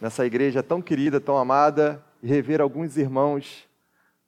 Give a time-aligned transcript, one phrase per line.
[0.00, 3.68] nessa igreja tão querida, tão amada, e rever alguns irmãos,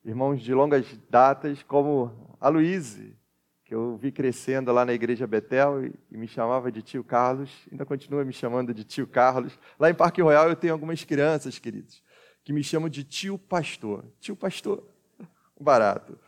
[0.05, 3.17] irmãos de longas datas, como a Luíse,
[3.65, 7.87] que eu vi crescendo lá na igreja Betel e, me chamava de tio Carlos, ainda
[7.87, 9.57] continua me chamando de tio Carlos.
[9.79, 12.03] Lá em Parque Royal eu tenho algumas crianças, queridos,
[12.43, 14.05] que me chamam de tio pastor.
[14.19, 14.83] Tio pastor,
[15.61, 16.19] barato.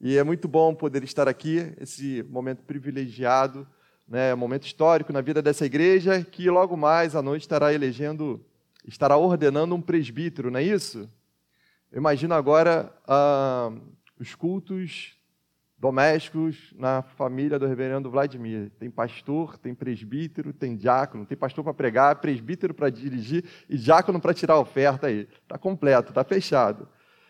[0.00, 3.66] E é muito bom poder estar aqui, esse momento privilegiado,
[4.06, 8.44] né, momento histórico na vida dessa igreja, que logo mais à noite estará elegendo,
[8.86, 11.08] estará ordenando um presbítero, não é isso?
[11.90, 13.72] Eu imagino agora ah,
[14.18, 15.16] os cultos
[15.78, 18.70] domésticos na família do reverendo Vladimir.
[18.78, 24.20] Tem pastor, tem presbítero, tem diácono, tem pastor para pregar, presbítero para dirigir e diácono
[24.20, 25.28] para tirar a oferta aí.
[25.42, 26.88] Está completo, está fechado.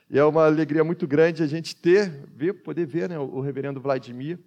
[0.08, 3.80] E é uma alegria muito grande a gente ter, ver, poder ver né, o reverendo
[3.80, 4.38] Vladimir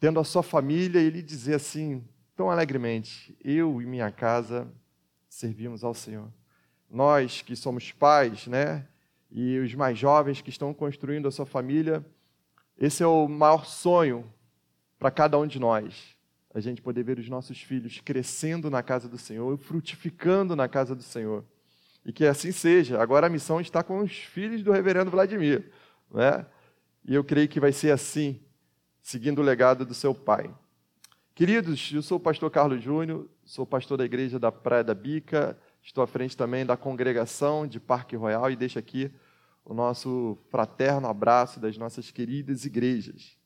[0.00, 2.04] tendo a sua família e ele dizer assim,
[2.36, 4.70] tão alegremente: Eu e minha casa
[5.28, 6.32] servimos ao Senhor.
[6.90, 8.86] Nós que somos pais, né?
[9.30, 12.04] E os mais jovens que estão construindo a sua família,
[12.78, 14.24] esse é o maior sonho
[14.98, 16.16] para cada um de nós.
[16.54, 20.94] A gente poder ver os nossos filhos crescendo na casa do Senhor, frutificando na casa
[20.94, 21.44] do Senhor.
[22.04, 23.00] E que assim seja.
[23.00, 25.70] Agora a missão está com os filhos do reverendo Vladimir.
[26.10, 26.46] Né?
[27.04, 28.40] E eu creio que vai ser assim
[29.02, 30.50] seguindo o legado do seu pai.
[31.34, 35.56] Queridos, eu sou o pastor Carlos Júnior, sou pastor da igreja da Praia da Bica,
[35.82, 39.10] estou à frente também da congregação de Parque Royal e deixo aqui
[39.64, 43.36] o nosso fraterno abraço das nossas queridas igrejas.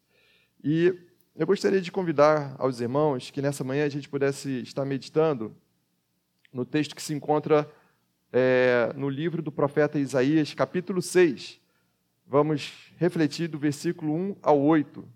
[0.62, 0.94] E
[1.34, 5.56] eu gostaria de convidar aos irmãos que nessa manhã a gente pudesse estar meditando
[6.52, 7.68] no texto que se encontra
[8.32, 11.60] é, no livro do profeta Isaías, capítulo 6.
[12.26, 15.08] Vamos refletir do versículo 1 ao 8.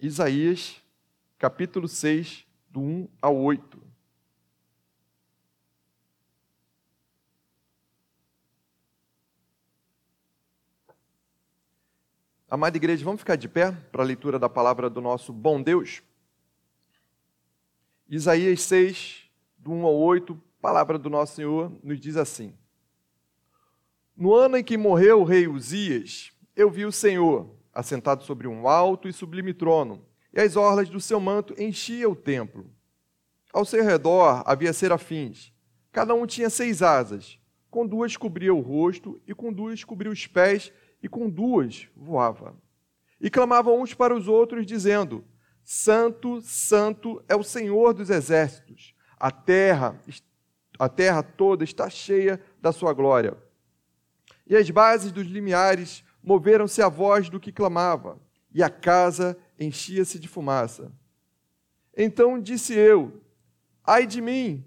[0.00, 0.80] Isaías,
[1.38, 3.87] capítulo 6, do 1 ao 8.
[12.50, 16.02] Amada igreja, vamos ficar de pé para a leitura da palavra do nosso bom Deus?
[18.08, 19.24] Isaías 6,
[19.58, 22.54] do 1 ao 8, palavra do nosso Senhor, nos diz assim:
[24.16, 28.66] No ano em que morreu o rei Uzias, eu vi o Senhor assentado sobre um
[28.66, 30.02] alto e sublime trono,
[30.32, 32.64] e as orlas do seu manto enchiam o templo.
[33.52, 35.52] Ao seu redor havia serafins.
[35.92, 37.38] Cada um tinha seis asas.
[37.70, 40.72] Com duas cobria o rosto, e com duas cobria os pés,
[41.02, 42.56] e com duas voava.
[43.20, 45.24] E clamavam uns para os outros, dizendo:
[45.64, 48.94] Santo, Santo é o Senhor dos exércitos.
[49.18, 50.00] A terra,
[50.78, 53.36] a terra toda está cheia da sua glória.
[54.46, 58.18] E as bases dos limiares moveram-se a voz do que clamava,
[58.52, 60.92] e a casa enchia-se de fumaça.
[61.96, 63.20] Então disse eu:
[63.84, 64.64] Ai de mim,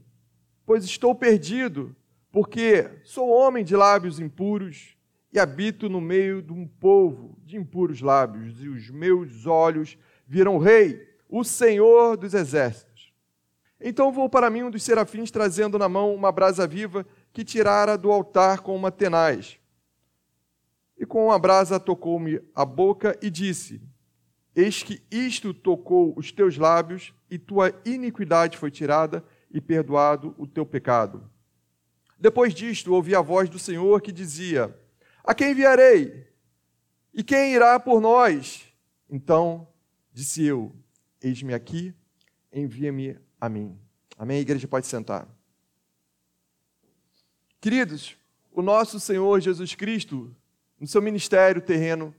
[0.66, 1.96] pois estou perdido,
[2.31, 4.98] porque sou homem de lábios impuros
[5.31, 9.97] e habito no meio de um povo de impuros lábios, e os meus olhos
[10.28, 13.14] viram o Rei, o Senhor dos exércitos.
[13.80, 17.97] Então vou para mim um dos serafins trazendo na mão uma brasa viva que tirara
[17.97, 19.62] do altar com uma tenaz
[21.02, 23.81] e com a brasa tocou-me a boca e disse:
[24.56, 30.46] Eis que isto tocou os teus lábios, e tua iniquidade foi tirada, e perdoado o
[30.46, 31.28] teu pecado.
[32.19, 34.78] Depois disto, ouvi a voz do Senhor que dizia:
[35.23, 36.27] A quem enviarei?
[37.13, 38.65] E quem irá por nós?
[39.09, 39.67] Então
[40.11, 40.75] disse eu:
[41.21, 41.93] Eis-me aqui,
[42.51, 43.77] envia-me a mim.
[44.17, 44.37] Amém?
[44.37, 45.27] A igreja pode sentar.
[47.59, 48.17] Queridos,
[48.51, 50.35] o nosso Senhor Jesus Cristo
[50.81, 52.13] no seu ministério terreno,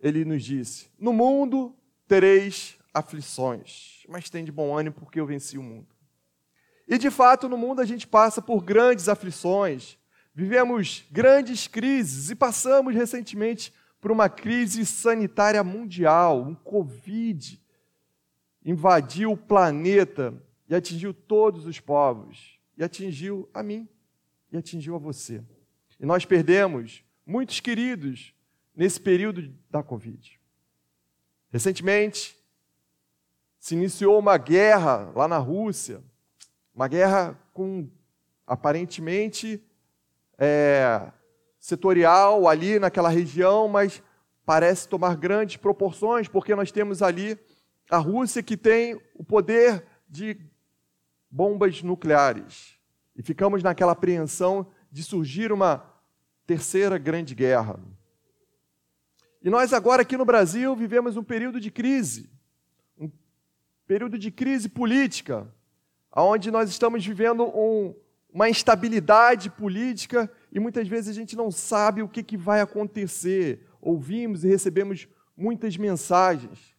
[0.00, 1.72] ele nos disse: No mundo
[2.08, 5.86] tereis aflições, mas tem de bom ânimo porque eu venci o mundo.
[6.88, 9.98] E de fato, no mundo a gente passa por grandes aflições,
[10.36, 17.58] vivemos grandes crises e passamos recentemente por uma crise sanitária mundial, um Covid.
[18.62, 20.34] Invadiu o planeta
[20.68, 23.88] e atingiu todos os povos, e atingiu a mim,
[24.52, 25.42] e atingiu a você.
[25.98, 28.34] E nós perdemos muitos queridos
[28.74, 30.38] nesse período da Covid.
[31.50, 32.36] Recentemente,
[33.58, 36.04] se iniciou uma guerra lá na Rússia,
[36.74, 37.88] uma guerra com
[38.46, 39.64] aparentemente
[40.38, 41.10] é,
[41.58, 44.02] setorial ali naquela região, mas
[44.44, 47.38] parece tomar grandes proporções, porque nós temos ali
[47.90, 50.38] a Rússia que tem o poder de
[51.30, 52.78] bombas nucleares.
[53.16, 55.84] E ficamos naquela apreensão de surgir uma
[56.46, 57.80] Terceira Grande Guerra.
[59.42, 62.30] E nós agora aqui no Brasil vivemos um período de crise,
[62.98, 63.10] um
[63.86, 65.46] período de crise política,
[66.14, 67.94] onde nós estamos vivendo um,
[68.36, 73.66] uma instabilidade política e muitas vezes a gente não sabe o que, que vai acontecer.
[73.80, 76.76] Ouvimos e recebemos muitas mensagens.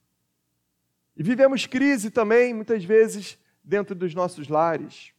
[1.15, 5.13] E vivemos crise também, muitas vezes, dentro dos nossos lares,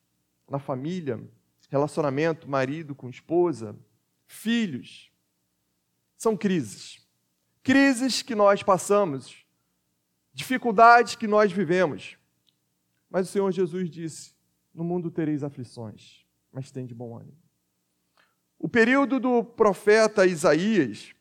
[0.49, 1.21] na família,
[1.69, 3.75] relacionamento, marido com esposa,
[4.25, 5.11] filhos.
[6.17, 7.05] São crises.
[7.65, 9.45] Crises que nós passamos,
[10.33, 12.17] dificuldades que nós vivemos.
[13.11, 14.33] Mas o Senhor Jesus disse:
[14.73, 17.37] No mundo tereis aflições, mas tem de bom ânimo.
[18.59, 21.15] O período do profeta Isaías,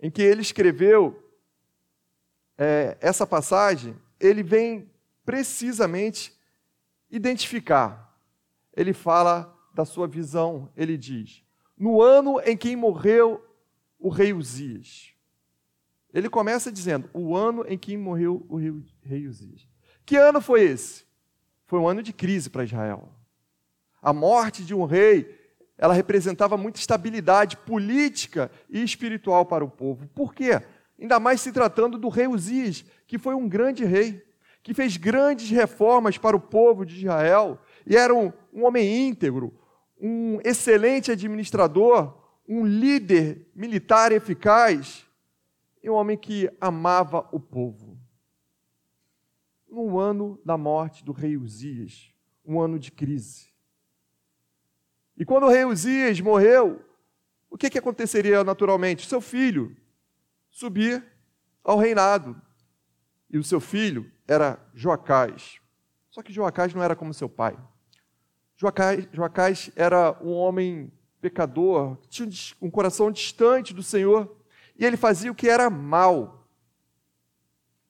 [0.00, 1.22] em que ele escreveu
[2.58, 4.90] é, essa passagem, ele vem
[5.24, 6.36] precisamente
[7.10, 8.18] identificar.
[8.76, 11.44] Ele fala da sua visão, ele diz:
[11.78, 13.44] No ano em que morreu
[13.98, 15.14] o rei Uzias.
[16.12, 18.56] Ele começa dizendo: O ano em que morreu o
[19.02, 19.68] rei Uzias.
[20.04, 21.04] Que ano foi esse?
[21.66, 23.08] Foi um ano de crise para Israel.
[24.02, 25.38] A morte de um rei,
[25.76, 30.06] ela representava muita estabilidade política e espiritual para o povo.
[30.08, 30.60] Por quê?
[30.98, 34.22] Ainda mais se tratando do rei Uzias, que foi um grande rei,
[34.62, 39.54] que fez grandes reformas para o povo de Israel, e era um, um homem íntegro,
[39.98, 42.14] um excelente administrador,
[42.46, 45.06] um líder militar eficaz,
[45.82, 47.98] e um homem que amava o povo
[49.70, 52.12] no ano da morte do rei Uzias,
[52.44, 53.48] um ano de crise.
[55.20, 56.82] E quando o rei Uzias morreu,
[57.50, 59.06] o que, que aconteceria naturalmente?
[59.06, 59.76] Seu filho
[60.48, 61.04] subir
[61.62, 62.40] ao reinado.
[63.28, 65.60] E o seu filho era Joacás.
[66.10, 67.54] Só que Joacás não era como seu pai.
[68.56, 70.90] Joacás, Joacás era um homem
[71.20, 72.26] pecador, tinha
[72.58, 74.34] um coração distante do Senhor,
[74.74, 76.48] e ele fazia o que era mal.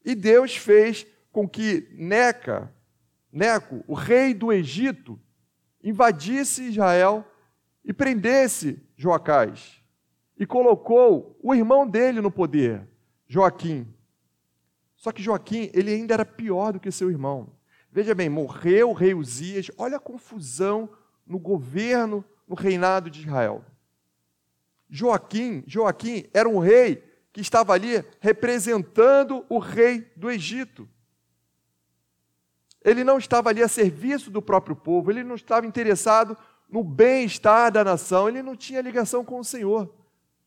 [0.04, 2.74] E Deus fez com que Neca,
[3.30, 5.16] Neco, o rei do Egito,
[5.82, 7.24] invadisse Israel
[7.84, 9.80] e prendesse Joacás.
[10.36, 12.88] E colocou o irmão dele no poder,
[13.26, 13.86] Joaquim.
[14.96, 17.52] Só que Joaquim, ele ainda era pior do que seu irmão.
[17.92, 20.88] Veja bem, morreu o rei Uzias, olha a confusão
[21.26, 23.64] no governo, no reinado de Israel.
[24.88, 30.88] Joaquim, Joaquim era um rei que estava ali representando o rei do Egito.
[32.84, 36.36] Ele não estava ali a serviço do próprio povo, ele não estava interessado
[36.68, 39.94] no bem-estar da nação, ele não tinha ligação com o Senhor.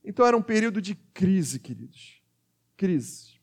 [0.04, 2.22] Então era um período de crise, queridos.
[2.76, 3.34] Crise.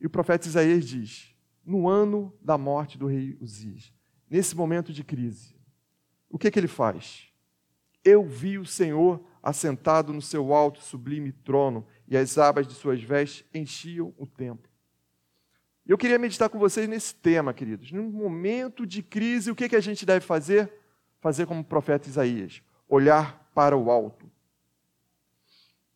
[0.00, 1.34] E o profeta Isaías diz:
[1.64, 3.92] no ano da morte do rei Uzias,
[4.28, 5.54] nesse momento de crise,
[6.28, 7.28] o que, que ele faz?
[8.04, 13.02] Eu vi o Senhor assentado no seu alto sublime trono, e as abas de suas
[13.02, 14.69] vestes enchiam o templo.
[15.90, 17.90] Eu queria meditar com vocês nesse tema, queridos.
[17.90, 20.72] Num momento de crise, o que, que a gente deve fazer?
[21.20, 24.30] Fazer como o profeta Isaías: olhar para o alto.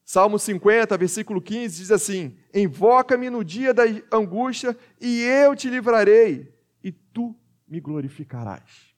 [0.04, 6.52] Salmo 50, versículo 15 diz assim: Invoca-me no dia da angústia, e eu te livrarei,
[6.82, 7.32] e tu
[7.64, 8.96] me glorificarás.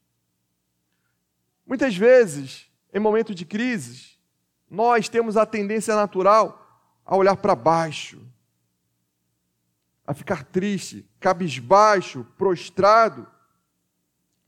[1.67, 4.13] Muitas vezes, em momento de crise,
[4.71, 8.19] nós temos a tendência natural a olhar para baixo,
[10.07, 13.27] a ficar triste, cabisbaixo, prostrado,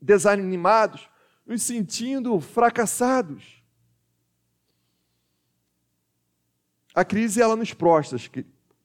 [0.00, 1.10] desanimados,
[1.44, 3.62] nos sentindo fracassados.
[6.94, 8.18] A crise ela nos prostra,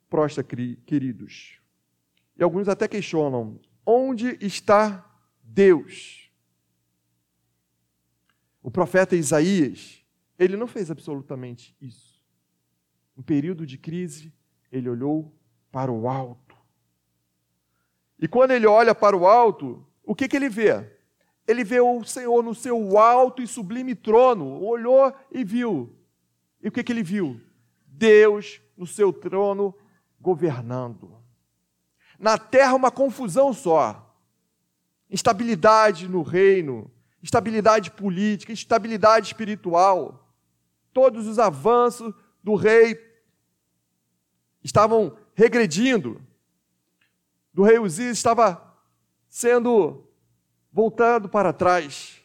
[0.10, 1.60] prostra, queridos.
[2.36, 5.06] E alguns até questionam: onde está
[5.44, 6.32] Deus?
[8.62, 10.04] O profeta Isaías,
[10.40, 12.24] ele não fez absolutamente isso.
[13.16, 14.34] No período de crise,
[14.72, 15.38] ele olhou
[15.72, 16.43] para o alto
[18.24, 20.90] e quando ele olha para o alto, o que, que ele vê?
[21.46, 25.94] Ele vê o Senhor no seu alto e sublime trono, olhou e viu.
[26.62, 27.42] E o que, que ele viu?
[27.86, 29.76] Deus no seu trono
[30.22, 31.18] governando.
[32.18, 34.16] Na terra, uma confusão só.
[35.10, 36.90] Instabilidade no reino,
[37.22, 40.34] instabilidade política, instabilidade espiritual.
[40.94, 42.98] Todos os avanços do rei
[44.64, 46.26] estavam regredindo
[47.54, 48.74] do rei Uzias estava
[49.30, 50.08] sendo
[50.72, 52.22] voltado para trás.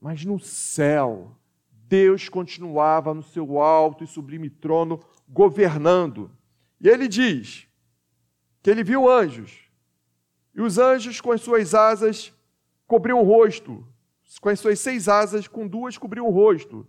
[0.00, 1.36] Mas no céu,
[1.70, 6.30] Deus continuava no seu alto e sublime trono, governando.
[6.80, 7.66] E ele diz
[8.62, 9.70] que ele viu anjos,
[10.54, 12.32] e os anjos com as suas asas
[12.86, 13.86] cobriam o rosto,
[14.40, 16.86] com as suas seis asas, com duas cobriam o rosto,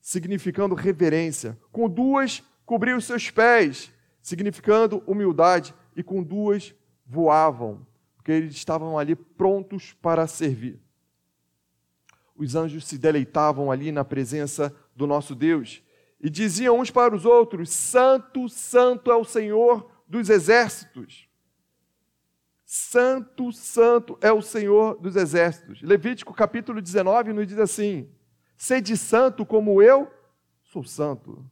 [0.00, 6.74] significando reverência, com duas cobriam os seus pés, significando humildade, e com duas
[7.06, 7.86] voavam.
[8.16, 10.80] porque eles estavam ali prontos para servir.
[12.36, 15.82] Os anjos se deleitavam ali na presença do nosso Deus
[16.20, 21.28] e diziam uns para os outros: Santo, Santo é o Senhor dos exércitos.
[22.64, 25.82] Santo, Santo é o Senhor dos exércitos.
[25.82, 28.08] Levítico capítulo 19 nos diz assim:
[28.56, 30.10] Sede santo como eu
[30.62, 31.44] sou santo.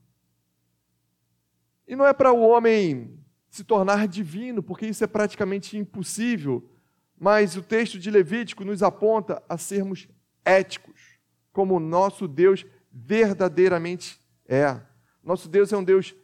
[1.86, 3.19] E não é para o homem
[3.50, 6.70] se tornar divino, porque isso é praticamente impossível,
[7.18, 10.08] mas o texto de Levítico nos aponta a sermos
[10.44, 11.18] éticos,
[11.52, 14.80] como o nosso Deus verdadeiramente é.
[15.22, 16.14] Nosso Deus é um Deus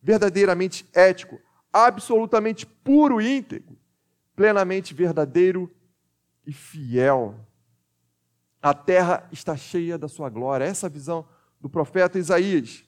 [0.00, 1.38] verdadeiramente ético,
[1.72, 3.76] absolutamente puro e íntegro,
[4.34, 5.70] plenamente verdadeiro
[6.46, 7.34] e fiel.
[8.62, 10.64] A terra está cheia da sua glória.
[10.64, 11.28] Essa é visão
[11.60, 12.84] do profeta Isaías.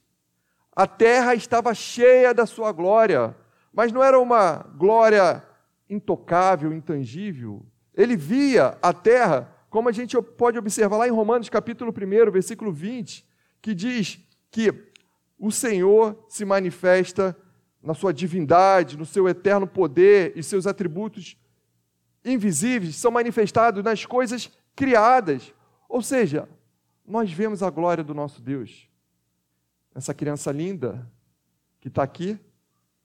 [0.74, 3.36] A terra estava cheia da sua glória,
[3.72, 5.42] mas não era uma glória
[5.88, 7.64] intocável, intangível.
[7.94, 12.72] Ele via a terra, como a gente pode observar lá em Romanos capítulo 1, versículo
[12.72, 13.26] 20,
[13.60, 14.72] que diz que
[15.38, 17.36] o Senhor se manifesta
[17.82, 21.36] na sua divindade, no seu eterno poder e seus atributos
[22.24, 25.54] invisíveis são manifestados nas coisas criadas.
[25.88, 26.48] Ou seja,
[27.06, 28.88] nós vemos a glória do nosso Deus.
[29.94, 31.10] Essa criança linda
[31.80, 32.38] que está aqui,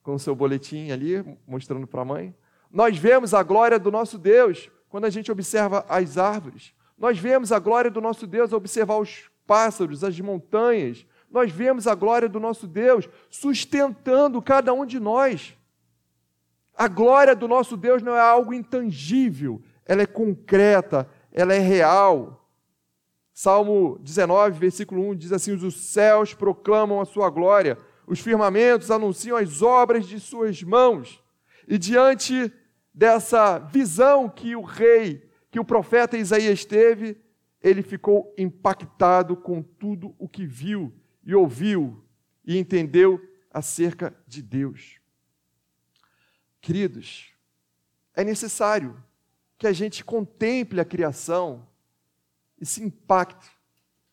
[0.06, 2.32] com o seu boletim ali, mostrando para a mãe.
[2.70, 6.72] Nós vemos a glória do nosso Deus quando a gente observa as árvores.
[6.96, 11.04] Nós vemos a glória do nosso Deus ao observar os pássaros, as montanhas.
[11.28, 15.56] Nós vemos a glória do nosso Deus sustentando cada um de nós.
[16.72, 22.48] A glória do nosso Deus não é algo intangível, ela é concreta, ela é real.
[23.34, 29.36] Salmo 19, versículo 1 diz assim: Os céus proclamam a sua glória, os firmamentos anunciam
[29.36, 31.22] as obras de suas mãos.
[31.66, 32.52] E diante
[32.94, 37.20] dessa visão que o rei, que o profeta Isaías teve,
[37.60, 40.92] ele ficou impactado com tudo o que viu
[41.24, 42.04] e ouviu
[42.44, 43.20] e entendeu
[43.52, 45.00] acerca de Deus.
[46.60, 47.32] Queridos,
[48.14, 49.02] é necessário
[49.58, 51.66] que a gente contemple a criação
[52.60, 53.50] e se impacte,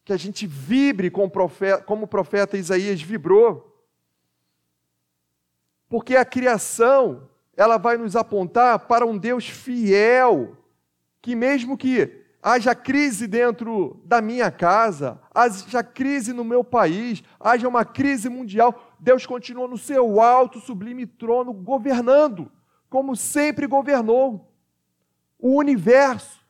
[0.04, 3.73] que a gente vibre com o profeta, como o profeta Isaías vibrou.
[5.94, 10.58] Porque a criação, ela vai nos apontar para um Deus fiel,
[11.22, 17.68] que mesmo que haja crise dentro da minha casa, haja crise no meu país, haja
[17.68, 22.52] uma crise mundial, Deus continua no seu alto, sublime trono, governando,
[22.90, 24.52] como sempre governou.
[25.38, 26.44] O universo,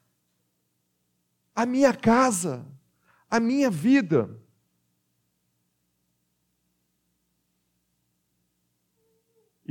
[1.54, 2.66] a minha casa,
[3.30, 4.42] a minha vida.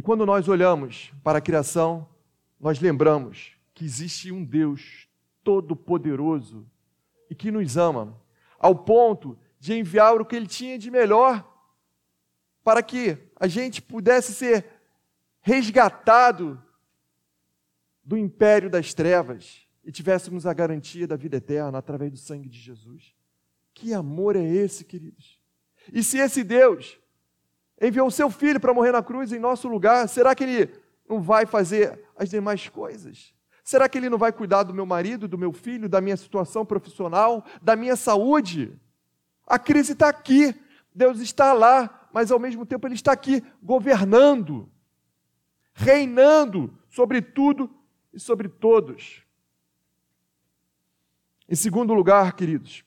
[0.02, 2.08] E quando nós olhamos para a criação,
[2.58, 5.06] nós lembramos que existe um Deus
[5.44, 6.66] todo-poderoso
[7.30, 8.20] e que nos ama,
[8.58, 11.48] ao ponto de enviar o que ele tinha de melhor
[12.64, 14.66] para que a gente pudesse ser
[15.40, 16.60] resgatado
[18.02, 22.58] do império das trevas e tivéssemos a garantia da vida eterna através do sangue de
[22.58, 23.14] Jesus.
[23.72, 25.40] Que amor é esse, queridos?
[25.92, 26.98] E se esse Deus
[27.82, 30.70] enviou o seu filho para morrer na cruz em nosso lugar, será que ele
[31.08, 33.34] não vai fazer as demais coisas?
[33.64, 36.64] Será que ele não vai cuidar do meu marido, do meu filho, da minha situação
[36.64, 38.78] profissional, da minha saúde?
[39.46, 40.54] A crise está aqui,
[40.94, 44.70] Deus está lá, mas ao mesmo tempo Ele está aqui governando,
[45.74, 47.70] reinando sobre tudo
[48.12, 49.22] e sobre todos.
[51.48, 52.84] Em segundo lugar, queridos,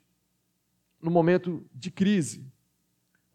[1.02, 2.46] no momento de crise,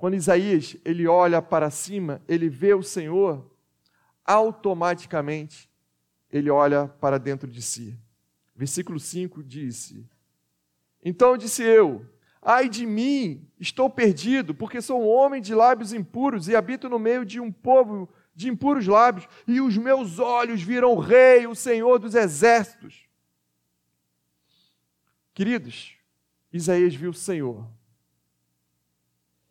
[0.01, 3.45] quando Isaías ele olha para cima, ele vê o Senhor,
[4.25, 5.69] automaticamente
[6.33, 7.95] ele olha para dentro de si.
[8.57, 10.09] Versículo 5 disse:
[11.05, 12.07] Então disse eu:
[12.41, 16.99] Ai de mim, estou perdido, porque sou um homem de lábios impuros e habito no
[16.99, 21.55] meio de um povo de impuros lábios, e os meus olhos viram o Rei, o
[21.55, 23.07] Senhor dos exércitos.
[25.35, 25.95] Queridos,
[26.51, 27.69] Isaías viu o Senhor.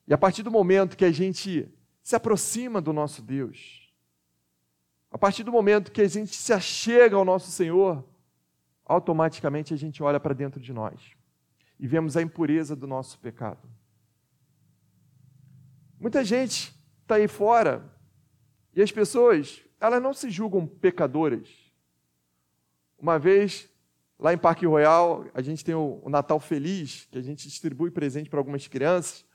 [0.10, 3.94] E a partir do momento que a gente se aproxima do nosso Deus,
[5.12, 8.04] a partir do momento que a gente se achega ao nosso Senhor,
[8.84, 11.00] automaticamente a gente olha para dentro de nós
[11.80, 13.70] e vemos a impureza do nosso pecado.
[16.00, 16.74] Muita gente
[17.04, 17.88] está aí fora
[18.74, 21.48] e as pessoas, elas não se julgam pecadoras.
[22.98, 23.70] Uma vez,
[24.18, 28.28] lá em Parque Royal, a gente tem o, Natal Feliz, que a gente distribui presente
[28.28, 29.29] para algumas crianças.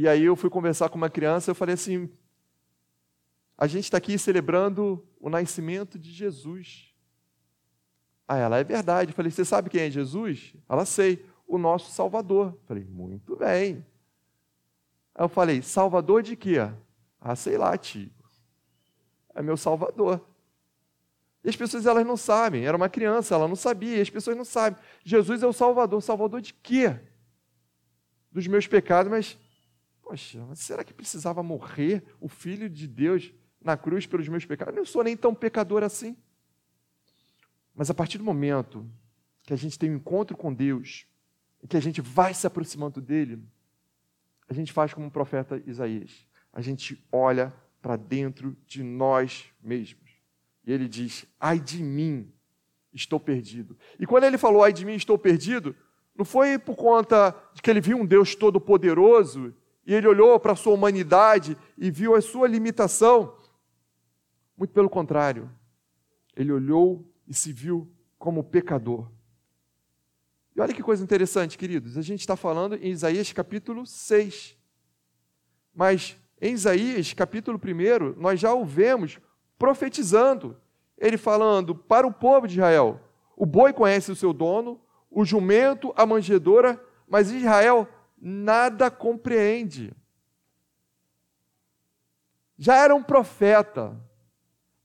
[0.00, 2.08] E aí eu fui conversar com uma criança, eu falei assim:
[3.54, 6.94] a gente está aqui celebrando o nascimento de Jesus.
[8.26, 9.10] Ah, ela é verdade.
[9.10, 10.54] Eu falei, você sabe quem é Jesus?
[10.66, 12.54] Ela sei, o nosso Salvador.
[12.54, 13.84] Eu falei, muito bem.
[15.14, 16.56] Aí eu falei, Salvador de quê?
[17.20, 18.10] Ah, sei lá, tio.
[19.34, 20.26] É meu Salvador.
[21.44, 22.64] E as pessoas elas não sabem.
[22.64, 23.98] Era uma criança, ela não sabia.
[23.98, 24.82] E as pessoas não sabem.
[25.04, 26.00] Jesus é o Salvador.
[26.00, 26.98] Salvador de quê?
[28.32, 29.38] Dos meus pecados, mas
[30.10, 34.74] poxa, mas será que precisava morrer o Filho de Deus na cruz pelos meus pecados?
[34.74, 36.16] Eu não sou nem tão pecador assim.
[37.72, 38.90] Mas a partir do momento
[39.44, 41.06] que a gente tem um encontro com Deus,
[41.62, 43.40] e que a gente vai se aproximando dele,
[44.48, 46.26] a gente faz como o profeta Isaías.
[46.52, 50.10] A gente olha para dentro de nós mesmos.
[50.66, 52.32] E ele diz: Ai de mim,
[52.92, 53.78] estou perdido.
[53.96, 55.76] E quando ele falou, Ai de mim, estou perdido,
[56.16, 59.54] não foi por conta de que ele viu um Deus todo-poderoso
[59.90, 63.34] e ele olhou para a sua humanidade e viu a sua limitação.
[64.56, 65.50] Muito pelo contrário,
[66.36, 69.10] ele olhou e se viu como pecador.
[70.54, 71.98] E olha que coisa interessante, queridos.
[71.98, 74.56] A gente está falando em Isaías capítulo 6.
[75.74, 79.18] Mas em Isaías capítulo 1, nós já o vemos
[79.58, 80.56] profetizando.
[80.96, 83.00] Ele falando para o povo de Israel:
[83.36, 84.80] o boi conhece o seu dono,
[85.10, 87.88] o jumento, a manjedora, mas Israel
[88.20, 89.92] nada compreende.
[92.58, 93.98] Já era um profeta,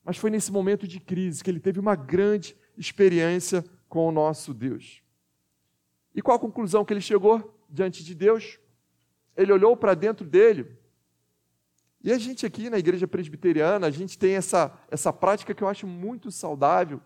[0.04, 4.54] mas foi nesse momento de crise que ele teve uma grande experiência com o nosso
[4.54, 5.02] Deus.
[6.14, 8.58] E qual a conclusão que ele chegou diante de Deus?
[9.36, 10.78] Ele olhou para dentro dele.
[12.02, 15.68] E a gente aqui na igreja presbiteriana, a gente tem essa, essa prática que eu
[15.68, 17.02] acho muito saudável,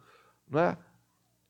[0.47, 0.77] não é?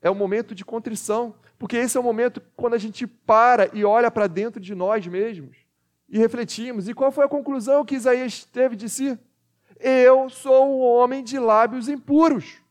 [0.02, 3.84] É o momento de contrição, porque esse é o momento quando a gente para e
[3.84, 5.58] olha para dentro de nós mesmos
[6.08, 6.88] e refletimos.
[6.88, 9.18] E qual foi a conclusão que Isaías teve de si?
[9.80, 12.62] Eu sou um homem de lábios impuros.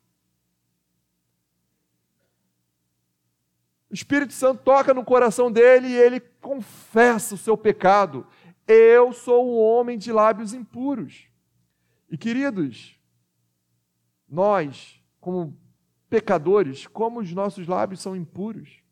[3.90, 8.26] O Espírito Santo toca no coração dele e ele confessa o seu pecado.
[8.66, 11.26] Eu sou um homem de lábios impuros.
[12.10, 12.98] E queridos,
[14.28, 15.56] nós, como
[16.08, 18.82] pecadores, como os nossos lábios são impuros.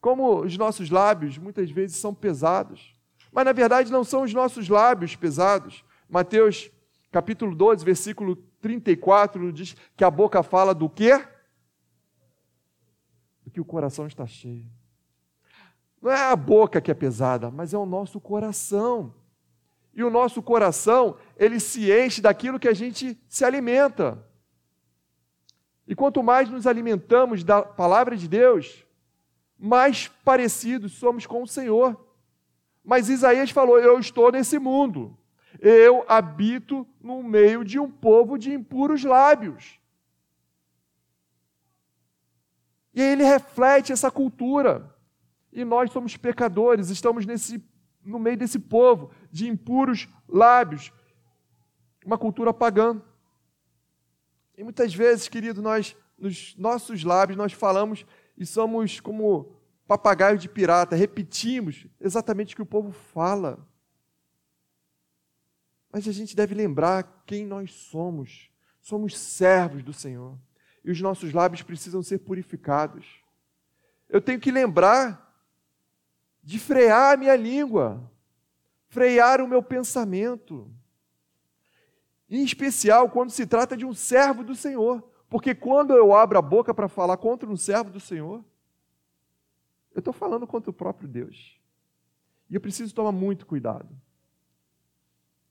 [0.00, 2.94] Como os nossos lábios muitas vezes são pesados.
[3.32, 5.84] Mas na verdade não são os nossos lábios pesados.
[6.08, 6.70] Mateus
[7.10, 11.18] capítulo 12, versículo 34 diz que a boca fala do quê?
[13.44, 14.70] Do que o coração está cheio.
[16.00, 19.14] Não é a boca que é pesada, mas é o nosso coração.
[19.92, 24.24] E o nosso coração, ele se enche daquilo que a gente se alimenta.
[25.90, 28.86] E quanto mais nos alimentamos da palavra de Deus,
[29.58, 32.00] mais parecidos somos com o Senhor.
[32.84, 35.18] Mas Isaías falou: Eu estou nesse mundo,
[35.58, 39.80] eu habito no meio de um povo de impuros lábios.
[42.94, 44.94] E ele reflete essa cultura.
[45.52, 47.60] E nós somos pecadores, estamos nesse,
[48.04, 50.92] no meio desse povo de impuros lábios,
[52.06, 53.02] uma cultura pagã.
[54.60, 58.04] E muitas vezes, querido, nós, nos nossos lábios, nós falamos
[58.36, 59.56] e somos como
[59.88, 63.66] papagaios de pirata, repetimos exatamente o que o povo fala.
[65.90, 68.50] Mas a gente deve lembrar quem nós somos.
[68.82, 70.38] Somos servos do Senhor.
[70.84, 73.06] E os nossos lábios precisam ser purificados.
[74.10, 75.42] Eu tenho que lembrar
[76.42, 78.12] de frear a minha língua,
[78.88, 80.70] frear o meu pensamento.
[82.30, 85.02] Em especial quando se trata de um servo do Senhor.
[85.28, 88.44] Porque quando eu abro a boca para falar contra um servo do Senhor,
[89.92, 91.58] eu estou falando contra o próprio Deus.
[92.48, 93.88] E eu preciso tomar muito cuidado.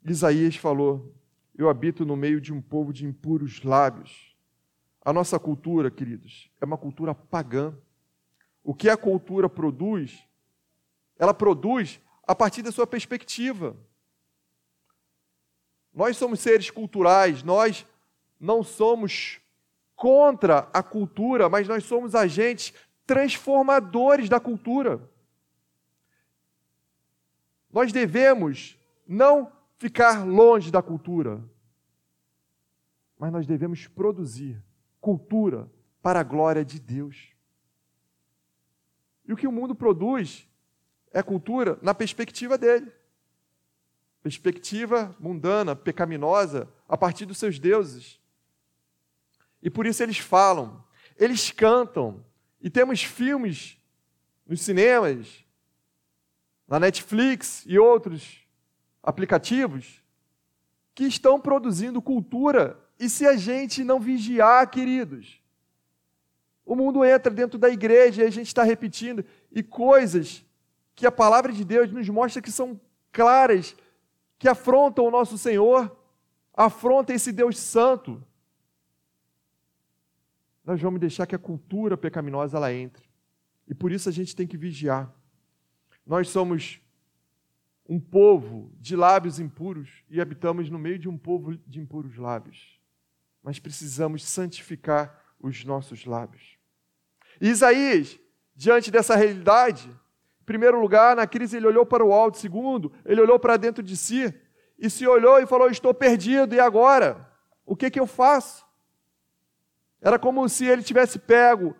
[0.06, 1.13] Isaías falou:
[1.58, 4.36] Eu habito no meio de um povo de impuros lábios.
[5.02, 7.76] A nossa cultura, queridos, é uma cultura pagã.
[8.63, 10.24] O que a cultura produz,
[11.18, 13.76] ela produz a partir da sua perspectiva.
[16.00, 17.86] Nós somos seres culturais, nós
[18.40, 19.42] não somos
[19.98, 22.74] contra a cultura, mas nós somos agentes
[23.06, 25.02] transformadores da cultura.
[27.70, 31.44] Nós devemos não ficar longe da cultura,
[33.18, 34.64] mas nós devemos produzir
[35.02, 35.70] cultura
[36.02, 37.34] para a glória de Deus.
[39.28, 40.48] E o que o mundo produz
[41.12, 42.90] é cultura na perspectiva dele
[44.38, 48.20] perspectiva mundana, pecaminosa, a partir dos seus deuses.
[49.62, 50.84] E por isso eles falam,
[51.18, 52.24] eles cantam,
[52.62, 53.78] e temos filmes
[54.46, 55.46] nos cinemas,
[56.68, 58.46] na Netflix e outros
[59.02, 60.04] aplicativos
[60.94, 62.80] que estão produzindo cultura.
[63.00, 65.42] E se a gente não vigiar, queridos,
[66.70, 70.46] O mundo entra dentro da igreja e a gente está repetindo, e coisas
[70.94, 72.80] que a palavra de Deus nos mostra que são
[73.12, 73.76] claras,
[74.39, 75.95] que afrontam o nosso Senhor,
[76.54, 78.23] afrontam esse Deus Santo.
[80.63, 83.08] Nós vamos deixar que a cultura pecaminosa ela entre.
[83.67, 85.13] E por isso a gente tem que vigiar.
[86.06, 86.82] Nós somos
[87.88, 92.80] um povo de lábios impuros e habitamos no meio de um povo de impuros lábios.
[93.43, 96.58] Mas precisamos santificar os nossos lábios.
[97.41, 98.19] E Isaías,
[98.56, 99.89] diante dessa realidade,
[100.50, 103.96] primeiro lugar, na crise ele olhou para o alto, segundo, ele olhou para dentro de
[103.96, 104.34] si
[104.80, 107.30] e se olhou e falou: Estou perdido, e agora?
[107.64, 108.66] O que, que eu faço?
[110.02, 111.76] Era como se ele tivesse pego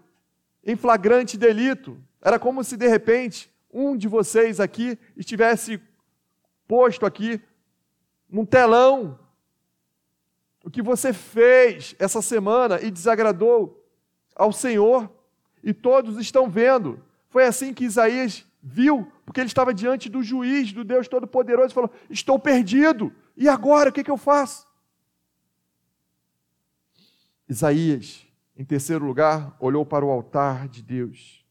[0.64, 1.98] em flagrante delito.
[2.22, 5.82] Era como se de repente um de vocês aqui estivesse
[6.68, 7.42] posto aqui
[8.30, 9.18] num telão
[10.64, 13.84] o que você fez essa semana e desagradou
[14.36, 15.10] ao Senhor,
[15.64, 17.04] e todos estão vendo.
[17.30, 21.74] Foi assim que Isaías viu, porque ele estava diante do juiz, do Deus Todo-Poderoso, e
[21.74, 24.68] falou: Estou perdido, e agora o que, que eu faço?
[27.48, 31.46] Isaías, em terceiro lugar, olhou para o altar de Deus.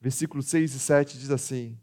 [0.00, 1.78] Versículos 6 e 7 diz assim: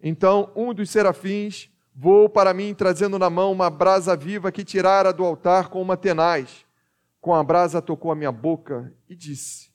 [0.00, 5.12] Então um dos serafins Vou para mim trazendo na mão uma brasa viva que tirara
[5.12, 6.66] do altar com uma tenaz.
[7.20, 9.70] Com a brasa tocou a minha boca e disse: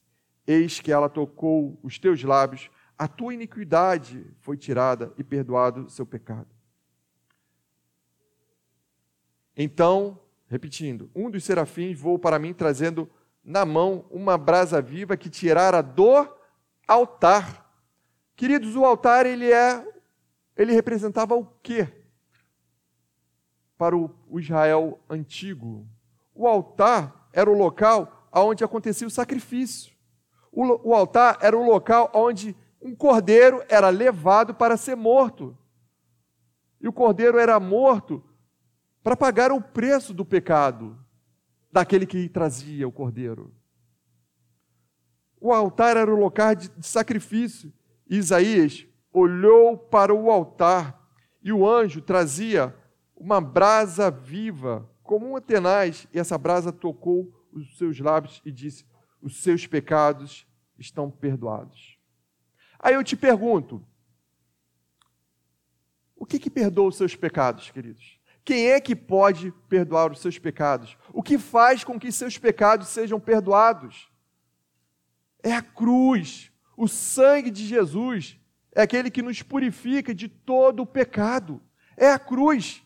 [0.45, 2.69] Eis que ela tocou os teus lábios,
[2.99, 6.49] a tua iniquidade foi tirada e perdoado o seu pecado.
[9.55, 13.09] Então, repetindo, um dos serafins voou para mim trazendo
[13.43, 16.27] na mão uma brasa viva que tirara do
[16.87, 17.65] altar.
[18.35, 19.83] Queridos, o altar ele é
[20.55, 21.87] ele representava o quê?
[23.79, 25.87] para o Israel antigo.
[26.35, 29.93] O altar era o local onde acontecia o sacrifício.
[30.51, 35.57] O, o altar era o local onde um cordeiro era levado para ser morto.
[36.79, 38.23] E o cordeiro era morto
[39.03, 40.97] para pagar o preço do pecado
[41.71, 43.53] daquele que trazia o cordeiro.
[45.39, 47.71] O altar era o local de, sacrifício.
[48.09, 50.99] Isaías olhou para o altar
[51.41, 52.75] e o anjo trazia
[53.15, 58.85] uma brasa viva, como um tenaz, e essa brasa tocou os seus lábios e disse:
[59.21, 61.98] Os seus pecados estão perdoados.
[62.79, 63.85] Aí eu te pergunto:
[66.15, 68.17] o que, que perdoa os seus pecados, queridos?
[68.43, 70.97] Quem é que pode perdoar os seus pecados?
[71.13, 74.09] O que faz com que seus pecados sejam perdoados?
[75.43, 76.51] É a cruz.
[76.75, 78.39] O sangue de Jesus
[78.73, 81.61] é aquele que nos purifica de todo o pecado.
[81.95, 82.81] É a cruz.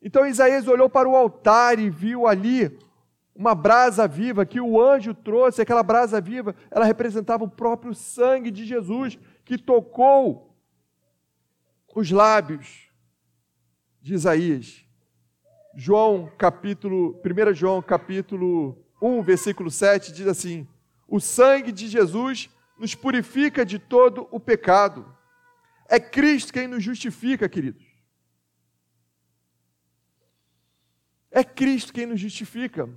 [0.00, 2.78] Então Isaías olhou para o altar e viu ali
[3.36, 8.50] uma brasa viva que o anjo trouxe, aquela brasa viva, ela representava o próprio sangue
[8.50, 10.56] de Jesus que tocou
[11.94, 12.90] os lábios
[14.00, 14.84] de Isaías.
[15.74, 20.66] João capítulo, 1 João capítulo 1, versículo 7 diz assim:
[21.06, 25.14] O sangue de Jesus nos purifica de todo o pecado.
[25.88, 27.84] É Cristo quem nos justifica, queridos.
[31.30, 32.88] É Cristo quem nos justifica.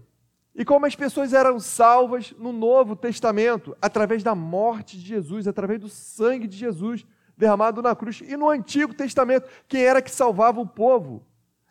[0.60, 5.80] E como as pessoas eram salvas no Novo Testamento, através da morte de Jesus, através
[5.80, 7.06] do sangue de Jesus
[7.38, 8.19] derramado na cruz.
[8.19, 11.26] E no Antigo Testamento, quem era que salvava o povo?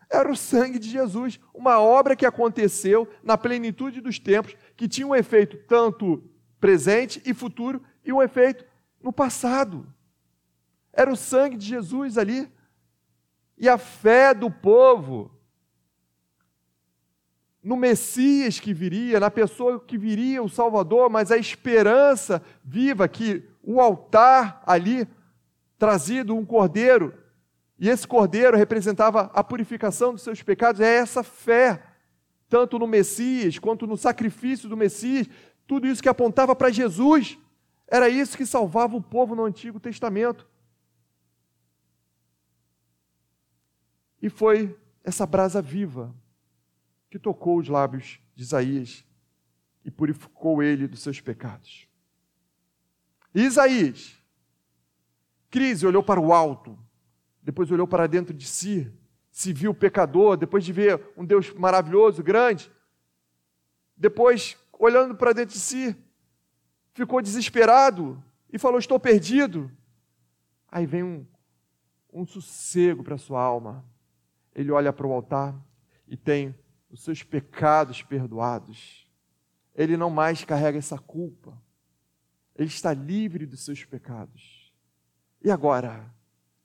[0.08, 5.06] Era o sangue de Jesus, uma obra que aconteceu na plenitude dos tempos, que tinha
[5.06, 6.24] um efeito tanto
[6.58, 8.64] presente e futuro e um efeito
[9.02, 9.86] no passado.
[10.94, 12.50] Era o sangue de Jesus ali.
[13.58, 15.37] E a fé do povo
[17.68, 23.46] no Messias que viria, na pessoa que viria, o Salvador, mas a esperança viva que
[23.62, 25.06] o altar ali
[25.78, 27.12] trazido um cordeiro,
[27.78, 31.82] e esse cordeiro representava a purificação dos seus pecados, é essa fé,
[32.48, 35.28] tanto no Messias quanto no sacrifício do Messias,
[35.66, 37.38] tudo isso que apontava para Jesus,
[37.86, 40.48] era isso que salvava o povo no Antigo Testamento.
[44.22, 46.14] E foi essa brasa viva
[47.10, 49.04] que tocou os lábios de Isaías
[49.84, 51.88] e purificou ele dos seus pecados.
[53.34, 54.16] Isaías,
[55.50, 56.78] crise, olhou para o alto,
[57.42, 58.92] depois olhou para dentro de si,
[59.30, 62.70] se viu pecador, depois de ver um Deus maravilhoso, grande,
[63.96, 65.96] depois, olhando para dentro de si,
[66.92, 69.70] ficou desesperado e falou: Estou perdido.
[70.70, 71.26] Aí vem um,
[72.12, 73.84] um sossego para sua alma.
[74.54, 75.54] Ele olha para o altar
[76.06, 76.54] e tem
[76.90, 79.06] os seus pecados perdoados.
[79.74, 81.60] Ele não mais carrega essa culpa.
[82.56, 84.72] ele está livre dos seus pecados.
[85.42, 86.12] E agora?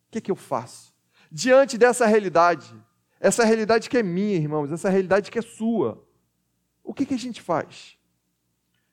[0.07, 0.93] O que, é que eu faço?
[1.31, 2.73] Diante dessa realidade,
[3.19, 6.03] essa realidade que é minha, irmãos, essa realidade que é sua,
[6.83, 7.97] o que, que a gente faz?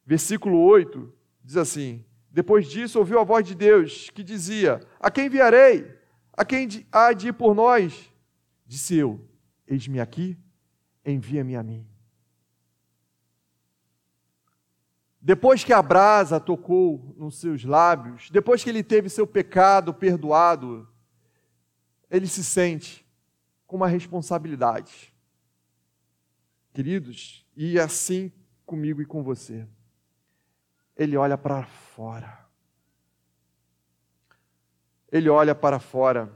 [0.06, 1.12] Versículo 8
[1.42, 5.98] diz assim: Depois disso ouviu a voz de Deus que dizia: A quem enviarei?
[6.32, 8.10] A quem há de ir por nós?
[8.66, 9.20] Disse eu:
[9.66, 10.38] Eis-me aqui,
[11.10, 11.86] envia-me a mim.
[15.20, 20.88] Depois que a brasa tocou nos seus lábios, depois que ele teve seu pecado perdoado,
[22.10, 23.06] ele se sente
[23.66, 25.14] com uma responsabilidade.
[26.72, 28.32] Queridos, e assim
[28.64, 29.68] comigo e com você.
[30.96, 32.46] Ele olha para fora.
[35.12, 36.32] Ele olha para fora.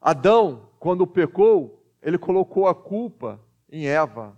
[0.00, 4.36] Adão, quando pecou, ele colocou a culpa em Eva.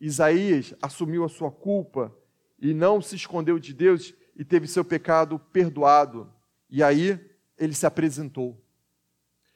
[0.00, 2.14] Isaías assumiu a sua culpa
[2.58, 6.32] e não se escondeu de Deus e teve seu pecado perdoado.
[6.68, 7.20] E aí
[7.56, 8.60] ele se apresentou.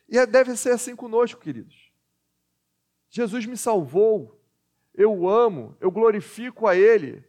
[0.08, 1.92] E é, deve ser assim conosco, queridos.
[3.10, 4.40] Jesus me salvou,
[4.94, 7.24] eu o amo, eu glorifico a Ele.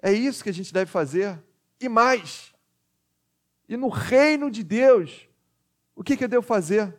[0.00, 1.42] É isso que a gente deve fazer.
[1.80, 2.54] E mais.
[3.68, 5.28] E no reino de Deus,
[5.94, 6.94] o que, que eu devo fazer?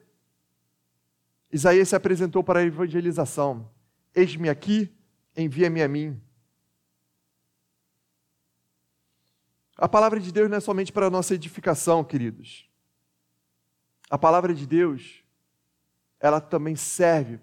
[1.55, 3.71] Isaías se apresentou para a evangelização.
[4.13, 4.93] Eis-me aqui,
[5.37, 6.21] envia-me a mim.
[9.77, 12.69] A palavra de Deus não é somente para a nossa edificação, queridos.
[14.09, 15.23] A palavra de Deus,
[16.19, 17.39] ela também serve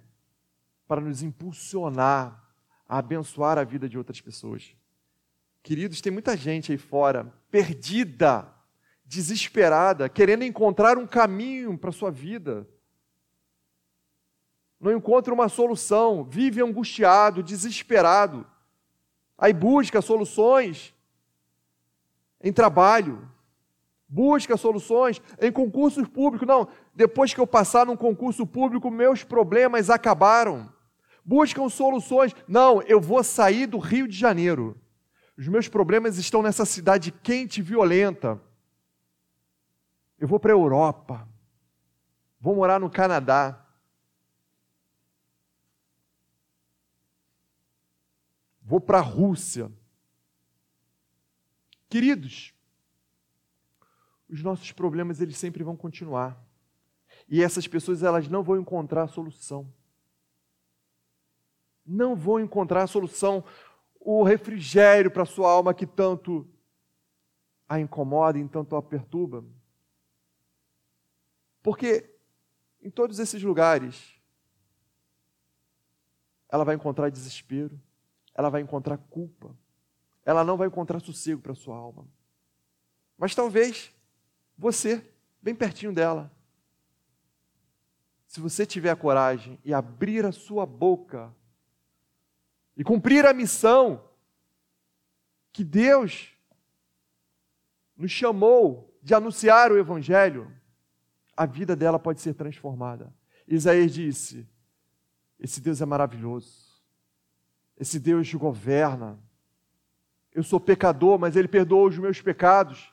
[0.87, 2.39] para nos impulsionar
[2.87, 4.77] a abençoar a vida de outras pessoas.
[5.63, 8.47] Queridos, tem muita gente aí fora perdida,
[9.07, 12.69] desesperada, querendo encontrar um caminho para a sua vida,
[14.83, 18.45] não encontra uma solução, vive angustiado, desesperado.
[19.39, 20.93] Aí busca soluções
[22.43, 23.31] em trabalho,
[24.09, 26.49] busca soluções em concursos públicos.
[26.49, 30.69] Não, depois que eu passar num concurso público, meus problemas acabaram.
[31.25, 32.35] Buscam soluções.
[32.49, 34.77] Não, eu vou sair do Rio de Janeiro.
[35.39, 38.41] Os meus problemas estão nessa cidade quente e violenta.
[40.19, 41.29] Eu vou para a Europa.
[42.41, 43.62] Vou morar no Canadá.
[48.73, 49.71] Vou para a Rússia.
[51.91, 52.55] Queridos,
[54.27, 56.43] os nossos problemas eles sempre vão continuar.
[57.29, 59.71] E essas pessoas elas não vão encontrar a solução.
[61.85, 63.45] Não vão encontrar a solução,
[64.01, 66.49] o refrigério para sua alma que tanto
[67.69, 69.45] a incomoda e tanto a perturba.
[71.63, 72.11] Porque
[72.81, 74.19] em todos esses lugares
[76.49, 77.79] ela vai encontrar desespero,
[78.35, 79.55] ela vai encontrar culpa.
[80.25, 82.07] Ela não vai encontrar sossego para sua alma.
[83.19, 83.93] Mas talvez
[84.57, 85.05] você,
[85.41, 86.31] bem pertinho dela,
[88.27, 91.35] se você tiver a coragem e abrir a sua boca
[92.77, 94.09] e cumprir a missão
[95.53, 96.33] que Deus
[97.97, 100.51] nos chamou de anunciar o Evangelho,
[101.37, 103.13] a vida dela pode ser transformada.
[103.47, 104.49] Isaías disse:
[105.39, 106.72] Esse Deus é maravilhoso.
[107.79, 109.19] Esse Deus governa.
[110.33, 112.93] Eu sou pecador, mas Ele perdoa os meus pecados.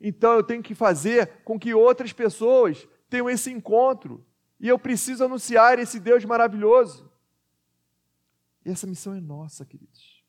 [0.00, 4.24] Então eu tenho que fazer com que outras pessoas tenham esse encontro.
[4.58, 7.10] E eu preciso anunciar esse Deus maravilhoso.
[8.64, 10.22] E essa missão é nossa, queridos.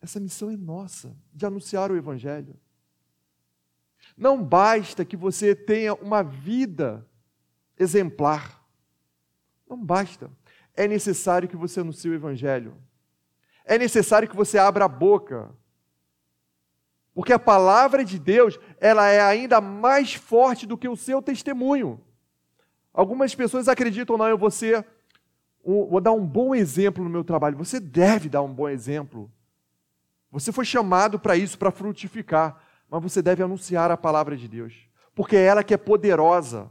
[0.00, 2.58] Essa missão é nossa, de anunciar o Evangelho.
[4.16, 7.06] Não basta que você tenha uma vida
[7.76, 8.64] exemplar.
[9.68, 10.30] Não basta
[10.78, 12.72] é necessário que você anuncie o Evangelho.
[13.64, 15.50] É necessário que você abra a boca.
[17.12, 22.00] Porque a palavra de Deus, ela é ainda mais forte do que o seu testemunho.
[22.94, 24.86] Algumas pessoas acreditam, não, eu vou ser,
[25.64, 27.58] vou dar um bom exemplo no meu trabalho.
[27.58, 29.28] Você deve dar um bom exemplo.
[30.30, 32.62] Você foi chamado para isso, para frutificar.
[32.88, 34.88] Mas você deve anunciar a palavra de Deus.
[35.12, 36.70] Porque é ela que é poderosa.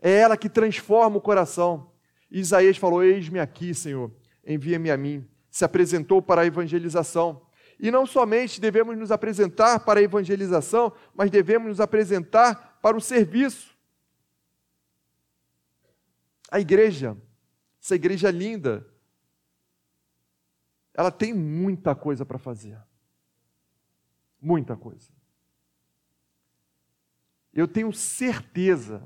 [0.00, 1.89] É ela que transforma o coração.
[2.30, 4.10] Isaías falou: Eis-me aqui, Senhor,
[4.46, 5.26] envia-me a mim.
[5.50, 7.42] Se apresentou para a evangelização.
[7.78, 13.00] E não somente devemos nos apresentar para a evangelização, mas devemos nos apresentar para o
[13.00, 13.74] serviço.
[16.50, 17.16] A igreja,
[17.82, 18.86] essa igreja linda,
[20.92, 22.78] ela tem muita coisa para fazer.
[24.40, 25.10] Muita coisa.
[27.52, 29.02] Eu tenho certeza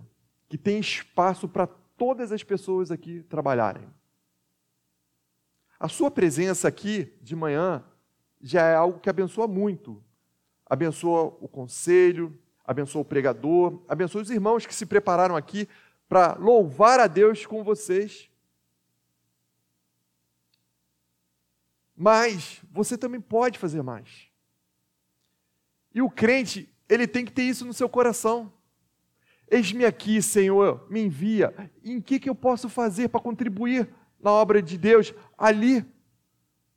[0.48, 3.88] que tem espaço para todas as pessoas aqui trabalharem.
[5.78, 7.84] A sua presença aqui de manhã
[8.40, 10.02] já é algo que abençoa muito.
[10.66, 15.68] Abençoa o conselho, abençoa o pregador, abençoa os irmãos que se prepararam aqui
[16.08, 18.30] para louvar a Deus com vocês.
[21.96, 24.28] Mas você também pode fazer mais.
[25.94, 28.52] E o crente, ele tem que ter isso no seu coração.
[29.50, 31.70] Eis-me aqui, Senhor, me envia.
[31.82, 33.88] Em que, que eu posso fazer para contribuir
[34.20, 35.84] na obra de Deus ali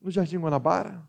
[0.02, 1.06] no Jardim Guanabara?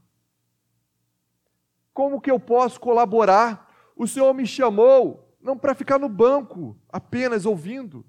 [1.92, 3.68] Como que eu posso colaborar?
[3.97, 8.05] O Senhor me chamou não para ficar no banco apenas ouvindo.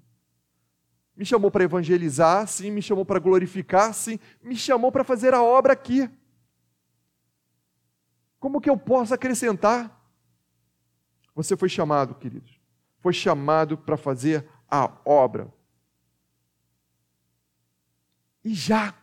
[1.16, 5.42] Me chamou para evangelizar, sim, me chamou para glorificar, sim, me chamou para fazer a
[5.42, 6.08] obra aqui.
[8.38, 10.00] Como que eu posso acrescentar?
[11.34, 12.59] Você foi chamado, queridos,
[13.00, 15.52] foi chamado para fazer a obra.
[18.44, 18.94] E já.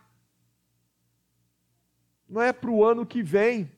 [2.28, 3.70] Não é para o ano que vem,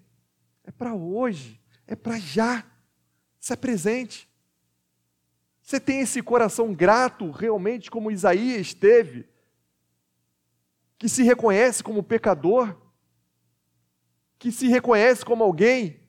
[0.64, 2.64] é para hoje, é para já.
[3.38, 4.28] Se presente.
[5.62, 9.28] Você tem esse coração grato realmente, como Isaías teve,
[10.98, 12.76] que se reconhece como pecador,
[14.38, 15.99] que se reconhece como alguém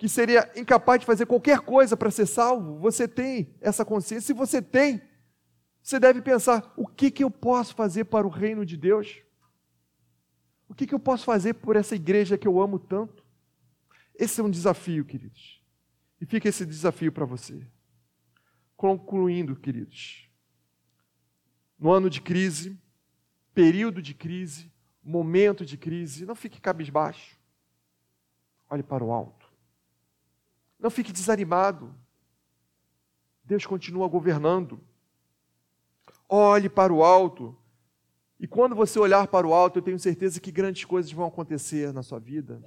[0.00, 2.78] que seria incapaz de fazer qualquer coisa para ser salvo?
[2.78, 4.28] Você tem essa consciência?
[4.28, 5.02] Se você tem,
[5.82, 9.22] você deve pensar: o que, que eu posso fazer para o reino de Deus?
[10.66, 13.22] O que, que eu posso fazer por essa igreja que eu amo tanto?
[14.14, 15.62] Esse é um desafio, queridos.
[16.18, 17.60] E fica esse desafio para você.
[18.78, 20.30] Concluindo, queridos,
[21.78, 22.80] no ano de crise,
[23.52, 24.72] período de crise,
[25.04, 27.38] momento de crise, não fique cabisbaixo.
[28.70, 29.39] Olhe para o alto.
[30.80, 31.94] Não fique desanimado.
[33.44, 34.80] Deus continua governando.
[36.28, 37.56] Olhe para o alto.
[38.38, 41.92] E quando você olhar para o alto, eu tenho certeza que grandes coisas vão acontecer
[41.92, 42.62] na sua vida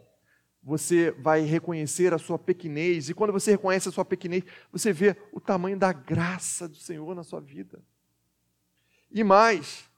[0.63, 5.15] você vai reconhecer a sua pequenez, e quando você reconhece a sua pequenez, você vê
[5.33, 7.83] o tamanho da graça do Senhor na sua vida.
[9.11, 9.89] E mais,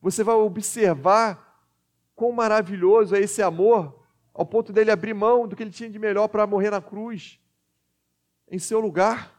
[0.00, 1.66] você vai observar
[2.14, 3.97] quão maravilhoso é esse amor,
[4.38, 7.40] ao ponto dele abrir mão do que ele tinha de melhor para morrer na cruz,
[8.48, 9.36] em seu lugar.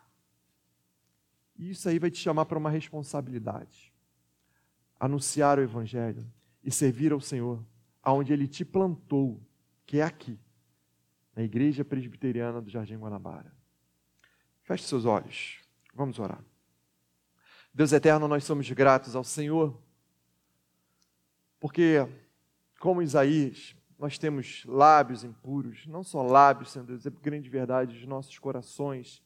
[1.58, 3.94] E isso aí vai te chamar para uma responsabilidade.
[5.00, 6.30] Anunciar o Evangelho
[6.62, 7.66] e servir ao Senhor,
[8.04, 9.42] aonde Ele te plantou
[9.86, 10.38] que é aqui,
[11.34, 13.56] na Igreja Presbiteriana do Jardim Guanabara.
[14.64, 15.62] Feche seus olhos,
[15.94, 16.44] vamos orar.
[17.74, 19.82] Deus eterno, nós somos gratos ao Senhor,
[21.58, 22.06] porque,
[22.82, 28.08] como Isaías, nós temos lábios impuros, não só lábios, Senhor Deus, é grande verdade, os
[28.08, 29.22] nossos corações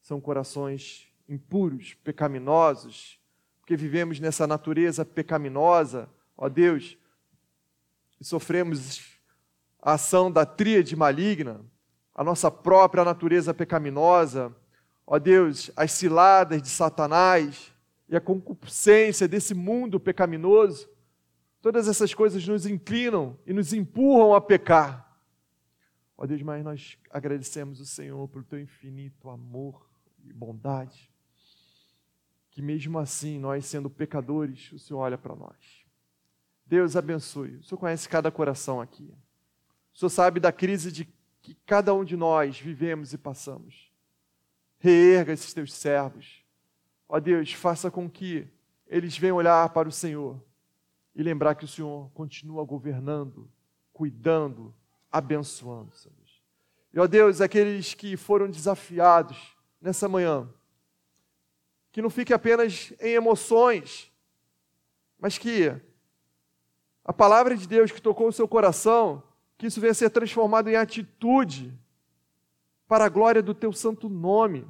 [0.00, 3.20] são corações impuros, pecaminosos,
[3.60, 6.08] porque vivemos nessa natureza pecaminosa,
[6.38, 6.96] ó Deus,
[8.18, 9.18] e sofremos
[9.80, 11.60] a ação da tríade maligna,
[12.14, 14.54] a nossa própria natureza pecaminosa,
[15.06, 17.72] ó Deus, as ciladas de Satanás
[18.08, 20.88] e a concupiscência desse mundo pecaminoso,
[21.64, 25.18] todas essas coisas nos inclinam e nos empurram a pecar.
[26.14, 29.88] Ó Deus, mas nós agradecemos o Senhor pelo teu infinito amor
[30.22, 31.10] e bondade,
[32.50, 35.86] que mesmo assim, nós sendo pecadores, o Senhor olha para nós.
[36.66, 37.56] Deus abençoe.
[37.56, 39.10] O Senhor conhece cada coração aqui.
[39.94, 41.08] O Senhor sabe da crise de
[41.40, 43.90] que cada um de nós vivemos e passamos.
[44.76, 46.44] Reerga esses teus servos.
[47.08, 48.46] Ó Deus, faça com que
[48.86, 50.38] eles venham olhar para o Senhor
[51.14, 53.50] e lembrar que o Senhor continua governando,
[53.92, 54.74] cuidando,
[55.10, 56.16] abençoando, Senhor.
[56.92, 60.48] E ó Deus, aqueles que foram desafiados nessa manhã,
[61.90, 64.12] que não fique apenas em emoções,
[65.18, 65.74] mas que
[67.04, 69.22] a palavra de Deus que tocou o seu coração
[69.56, 71.72] que isso venha a ser transformado em atitude
[72.86, 74.66] para a glória do teu santo nome.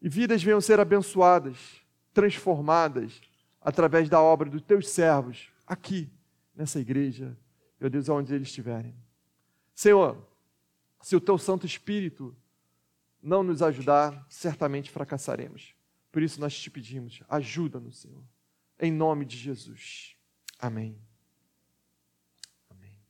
[0.00, 1.56] E vidas venham ser abençoadas,
[2.12, 3.20] transformadas
[3.64, 6.12] através da obra dos teus servos aqui
[6.54, 7.36] nessa igreja,
[7.80, 8.94] meu Deus, aonde eles estiverem.
[9.74, 10.28] Senhor,
[11.00, 12.36] se o teu Santo Espírito
[13.22, 15.74] não nos ajudar, certamente fracassaremos.
[16.12, 18.22] Por isso nós te pedimos, ajuda-nos, Senhor.
[18.78, 20.14] Em nome de Jesus.
[20.58, 21.00] Amém.